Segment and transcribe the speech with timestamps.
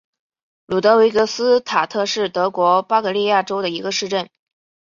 [0.65, 4.31] 卢德维格斯塔特是德国巴伐利亚州的一个市镇。